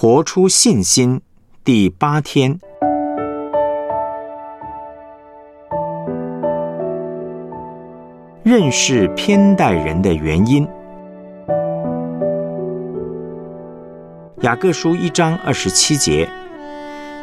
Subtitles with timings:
[0.00, 1.20] 活出信心
[1.64, 2.60] 第八天，
[8.44, 10.64] 认识偏待人的原因。
[14.42, 16.30] 雅各书一章二十七节，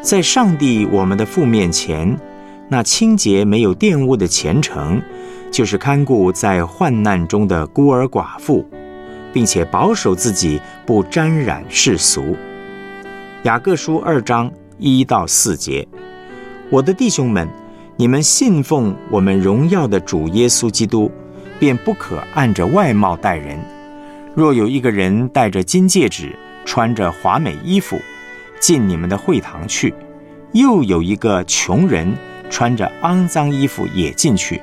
[0.01, 2.19] 在上帝我们的父面前，
[2.67, 5.01] 那清洁没有玷污的虔诚，
[5.49, 8.65] 就是看顾在患难中的孤儿寡妇，
[9.31, 12.35] 并且保守自己不沾染世俗。
[13.45, 15.87] 雅各书二章一到四节，
[16.71, 17.47] 我的弟兄们，
[17.95, 21.11] 你们信奉我们荣耀的主耶稣基督，
[21.59, 23.59] 便不可按着外貌待人。
[24.33, 26.35] 若有一个人戴着金戒指，
[26.65, 27.99] 穿着华美衣服
[28.59, 29.93] 进你们的会堂去，
[30.53, 32.11] 又有一个穷人
[32.49, 34.59] 穿着肮脏衣服也进去，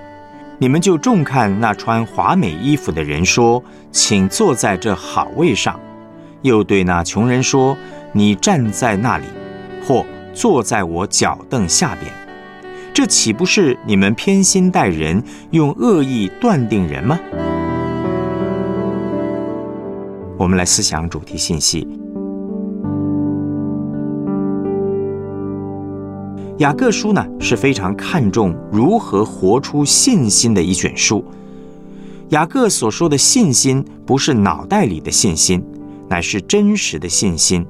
[0.59, 5.79] 你们就重看那穿华美衣服的人说：“请坐在这好位上。”
[6.43, 7.79] 又对那穷人说
[8.13, 9.25] ：“你站在那里，
[9.87, 12.13] 或坐在我脚凳下边。”
[12.95, 17.19] 这岂不是你们偏心待人，用恶意断定人吗？
[20.37, 21.89] 我们来思想主题信息。
[26.59, 31.25] 雅各书呢是非常看重如何活出信心的一卷书。
[32.29, 35.65] 雅各所说的信心，不是脑袋里的信心，
[36.11, 37.67] 乃是真实的信心。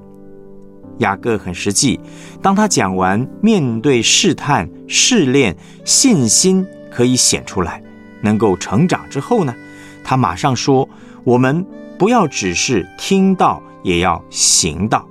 [1.02, 2.00] 雅各很实际，
[2.40, 7.80] 当他讲完面对试探、试炼，信心可以显出来，
[8.22, 9.54] 能够成长之后呢，
[10.02, 10.88] 他马上说
[11.22, 11.64] ：“我们。”
[11.98, 15.06] 不要只是听到，也要行道。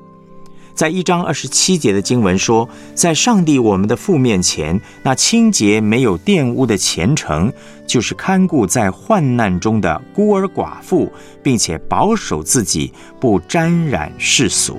[0.74, 7.54] 在一章二十七节的经文说，在上帝我们的父面前，那清洁没有玷污的虔诚，
[7.88, 11.10] 就是看顾在患难中的孤儿寡妇，
[11.42, 14.78] 并且保守自己不沾染世俗。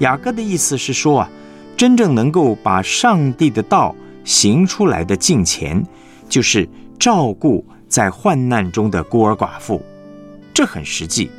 [0.00, 1.30] 雅各的意思是说啊，
[1.76, 3.94] 真正能够把上帝的道
[4.24, 5.82] 行出来的敬虔，
[6.28, 9.82] 就是照顾在患难中的孤儿寡妇。
[10.52, 11.30] 这很实际，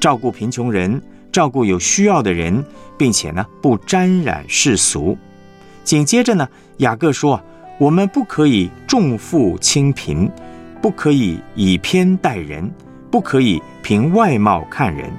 [0.00, 1.00] 照顾贫穷人，
[1.32, 2.64] 照顾有需要的人，
[2.96, 5.16] 并且呢不沾染世俗。
[5.84, 7.40] 紧接着呢，雅各说
[7.78, 10.30] ：“我们不可以重富轻贫，
[10.80, 12.70] 不可以以偏待人，
[13.10, 15.10] 不可以凭外貌看人。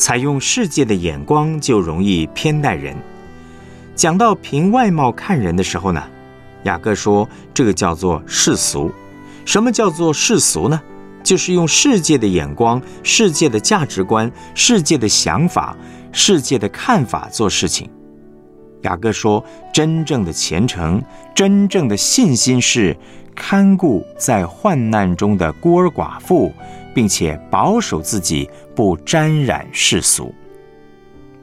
[0.00, 2.96] 采用世界的眼光就容易偏待人。
[3.94, 6.02] 讲到凭外貌看人的时候呢，
[6.62, 8.90] 雅各说这个叫做世俗。
[9.44, 10.80] 什么叫做世俗呢？”
[11.22, 15.76] 就是用世界的眼光、世界的价值观、世界的想法、
[16.12, 17.86] 世界的看法做事情。
[18.80, 21.00] 雅各说：“真正的虔诚、
[21.34, 22.96] 真正的信心是
[23.34, 26.50] 看顾在患难中的孤儿寡妇，
[27.00, 28.46] 并且保守自己
[28.76, 30.34] 不沾染世俗，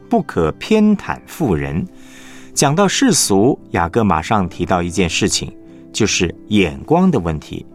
[0.08, 1.84] 不可偏袒富人。”
[2.54, 5.52] 讲到世俗，雅各马上提到一件事情，
[5.92, 7.66] 就是眼光的问题。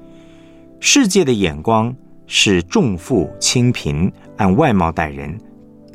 [0.78, 1.92] 世界的眼光
[2.28, 5.36] 是重富轻贫，按外貌待人，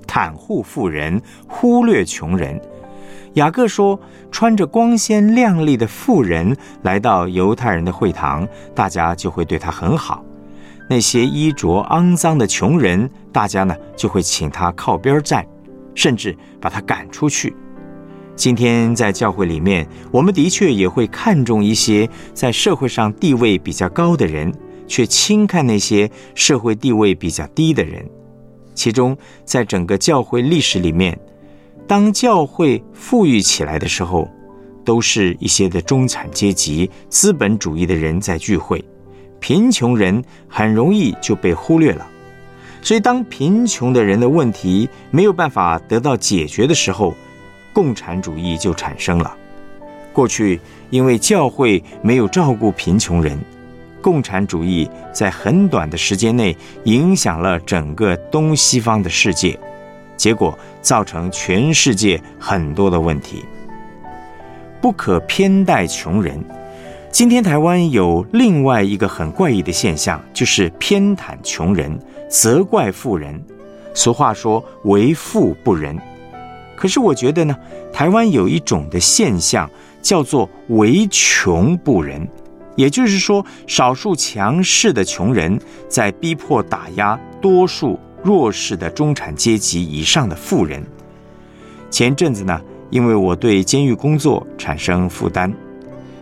[0.06, 2.60] 袒护富人，忽略穷人。
[3.36, 3.98] 雅各说，
[4.30, 10.22] 穿着光鲜亮丽的富人来到犹太人的会堂，大家就会对他很好；
[10.90, 15.46] 那些衣着肮脏的穷人，大家呢就会请他靠边站，
[15.96, 17.56] 甚至把他赶出去。
[18.36, 24.54] 今天在教会里面，我们的确也会看重一些在社会上地位比较高的人。
[24.90, 28.10] 却轻看那些社会地位比较低的人，
[28.74, 31.20] 其中在整个教会历史里面，
[31.86, 34.30] 当教会富裕起来的时候，
[34.86, 38.82] 都是一些的中产阶级、资本主义的人在聚会，
[39.40, 42.08] 贫穷人很容易就被忽略了。
[42.82, 47.14] 所以，当贫穷的人的问题没有办法得到解决的时候，
[47.74, 49.36] 共产主义就产生了。
[50.14, 50.60] 过去
[50.90, 53.38] 因为教会没有照顾贫穷人。
[54.00, 56.56] 共产主义在很短的时间内
[56.86, 59.60] 影响了整个东西方的世界，
[60.16, 63.44] 结果造成全世界很多的问题。
[64.80, 66.42] 不可偏待穷人。
[67.18, 71.98] 今天台湾有另外一个很怪异的现象，就是偏袒穷人，
[72.30, 73.44] 责怪富人。
[73.96, 75.98] 俗话说“为富不仁”，
[76.78, 77.58] 可是我觉得呢，
[77.92, 79.68] 台湾有一种的现象
[80.00, 82.22] 叫做“为穷不仁”。
[82.78, 85.60] 也就是说，少数强势的穷人
[85.90, 90.86] 在逼迫打压多数弱势的中产阶级以上的富人。
[91.90, 92.62] 前阵子呢，
[92.92, 95.52] 因为我对监狱工作产生负担，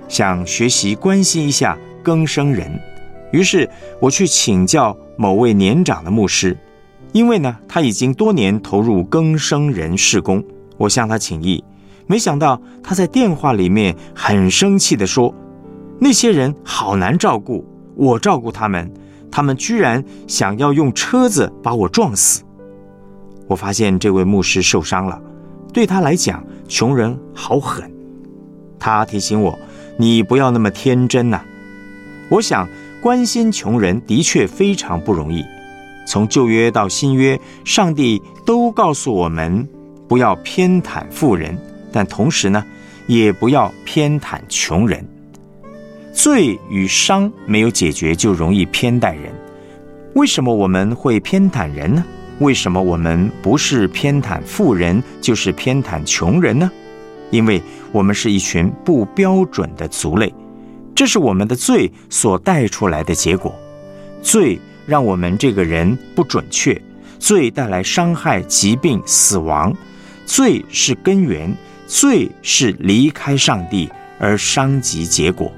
[0.08, 2.80] 想学习关心一下更生人，
[3.32, 3.70] 于是
[4.00, 6.58] 我去请教某位年长的牧师。
[7.12, 10.44] 因为呢，他已经多年投入更生人事工，
[10.78, 11.64] 我向他请益，
[12.08, 15.34] 没想到他在电话里面很生气地说
[15.98, 17.66] ：“那些人好难照顾，
[17.96, 18.92] 我照顾他们，
[19.32, 22.44] 他们居然想要用车子把我撞死。”
[23.48, 25.22] 我发现这位牧师受伤了，
[25.72, 27.90] 对他来讲，穷人好狠。
[28.78, 29.58] 他提醒我
[29.98, 31.42] ：“你不要那么天真呐。”
[32.30, 32.68] 我想
[33.02, 35.44] 关心穷人的确非常不容易。
[36.08, 39.68] 从旧约到新约，上帝都告诉我们
[40.08, 41.58] 不要偏袒富人，
[41.92, 42.64] 但同时呢，
[43.08, 45.04] 也不要偏袒穷人。
[46.14, 49.34] 罪与伤没有解决，就容易偏待人。
[50.14, 52.06] 为什么我们会偏袒人呢？
[52.40, 56.72] 为什么我们不是偏袒富人，就是偏袒穷人呢？
[57.32, 57.62] 因为
[57.92, 60.34] 我们是一群不标准的族类，
[60.94, 63.54] 这是我们的罪所带出来的结果。
[64.22, 64.60] 罪。
[64.88, 66.80] 让我们这个人不准确，
[67.18, 69.76] 罪带来伤害、疾病、死亡，
[70.28, 71.52] 罪是根源，
[71.88, 73.90] 罪是离开上帝
[74.20, 75.52] 而伤及结果。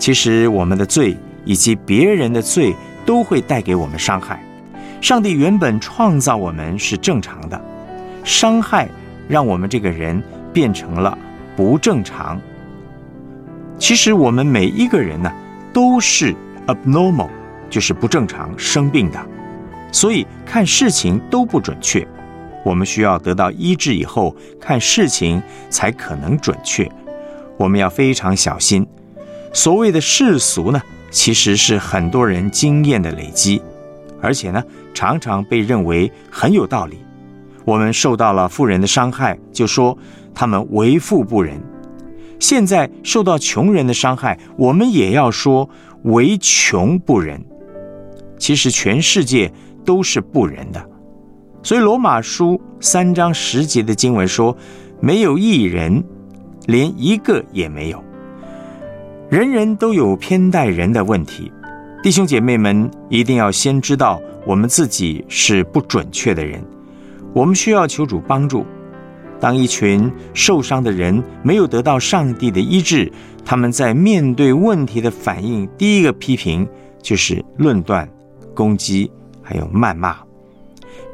[0.00, 2.74] 其实我们的罪以及别人的罪
[3.06, 4.44] 都会带给我们伤害。
[5.00, 7.64] 上帝原本创造我们是正常的，
[8.24, 8.88] 伤害
[9.32, 11.16] 让我们这个人变成了
[11.56, 12.38] 不正常。
[13.78, 15.32] 其实我们每一个人呢，
[15.72, 16.34] 都是
[16.66, 17.30] abnormal。
[17.70, 19.18] 就是不正常生病的，
[19.90, 22.06] 所以看事情都不准确。
[22.66, 26.86] 我们需要得到医治以后，看事情才可能准确。
[27.56, 28.86] 我们要非常小心。
[29.54, 33.62] 所谓的世俗呢，其实是很多人经验的累积，
[34.20, 34.62] 而且呢，
[34.92, 36.98] 常常被认为很有道理。
[37.64, 39.96] 我们受到了富人的伤害，就说
[40.34, 41.56] 他们为富不仁；
[42.38, 45.68] 现在受到穷人的伤害，我们也要说
[46.02, 47.40] 为穷不仁。
[48.38, 49.52] 其实全世界
[49.84, 50.84] 都是不仁的，
[51.62, 54.56] 所以罗马书三章十节的经文说
[55.00, 56.02] ：“没有一人，
[56.66, 58.02] 连一个也没有。”
[59.30, 61.50] 人人都有偏待人的问题。
[62.02, 66.60] 弟兄姐妹们，一定要先知道我们自己是不准确的人，
[67.32, 68.66] 我们需要求主帮助。
[69.40, 73.10] 当一群受伤的人没有得到上帝的医治，
[73.44, 76.68] 他们在面对问题的反应，第一个批评
[77.00, 78.08] 就是论断。
[78.54, 79.10] 攻击
[79.42, 80.14] 还有谩骂，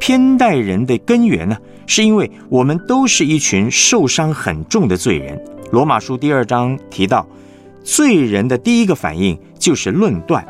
[0.00, 1.56] 偏待人的根源呢，
[1.86, 5.40] 是因为我们都是一群受伤很重的罪人。
[5.70, 7.24] 罗马书第二章提到，
[7.84, 10.44] 罪人的第一个反应就是论断，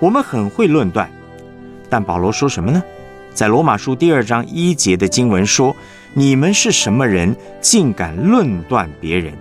[0.00, 1.10] 我们很会论断。
[1.90, 2.82] 但保罗说什么呢？
[3.32, 5.74] 在罗马书第二章一节的经文说
[6.14, 9.32] ：“你们是什么人，竟敢论断别人？”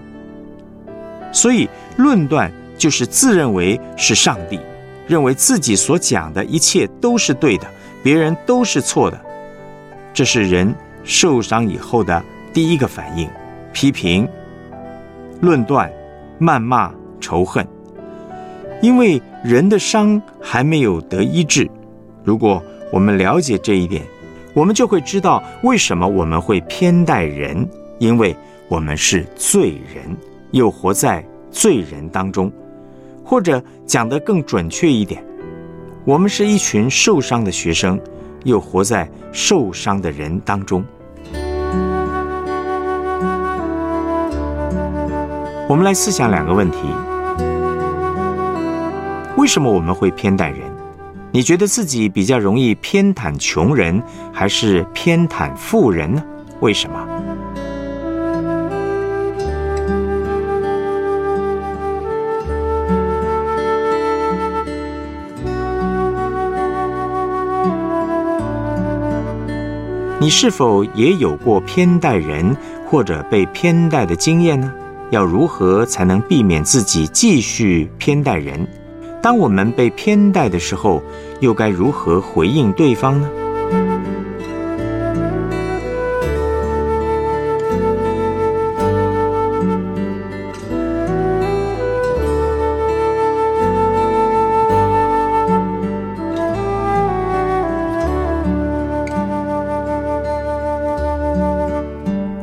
[1.32, 4.60] 所以论断就是自认为是上帝。
[5.08, 7.66] 认为自己所讲的一切都是对的，
[8.04, 9.20] 别人都是错的，
[10.14, 10.72] 这是人
[11.04, 13.28] 受伤以后的第一个反应：
[13.74, 14.30] 批评、
[15.42, 15.92] 论断、
[16.40, 17.68] 谩骂、仇恨。
[18.84, 21.68] 因为人的伤还没有得医治。
[22.24, 24.04] 如果我们了解这一点，
[24.54, 27.68] 我们就会知道为什么我们会偏待人，
[28.00, 28.36] 因为
[28.68, 30.18] 我们是罪人，
[30.52, 32.52] 又活在罪人当中。
[33.24, 35.24] 或者讲得更准确一点，
[36.04, 38.00] 我们是一群受伤的学生，
[38.44, 40.84] 又活在受伤的人当中。
[45.68, 46.78] 我们来思想两个问题：
[49.38, 50.79] 为什么我们会偏待人？
[51.32, 54.02] 你觉得自己比较容易偏袒穷人，
[54.34, 56.24] 还是偏袒富人呢？
[56.60, 57.08] 为什么？
[70.20, 74.74] 你是否也有过偏待人或者被偏待的经验呢？
[75.12, 78.68] 要如何才能避免自己继续偏待人？
[79.22, 81.04] 当我们被偏待的时候，
[81.42, 83.30] 又该如何回应对方呢？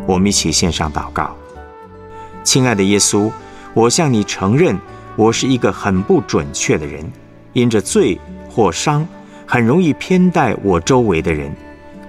[0.06, 1.34] 我们一起献上祷告，
[2.42, 3.30] 亲爱的耶稣，
[3.74, 4.78] 我向你承认，
[5.16, 7.02] 我是一个很不准确的人，
[7.54, 8.20] 因着罪
[8.50, 9.06] 或伤，
[9.46, 11.50] 很容易偏待我周围的人。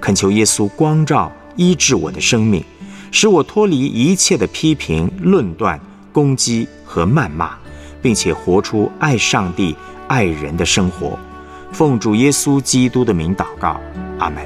[0.01, 2.61] 恳求耶稣光照医治我的生命，
[3.09, 5.79] 使我脱离一切的批评、论断、
[6.11, 7.51] 攻击和谩骂，
[8.01, 9.73] 并且活出爱上帝、
[10.09, 11.17] 爱人的生活。
[11.71, 13.79] 奉主耶稣基督的名祷告，
[14.19, 14.45] 阿门。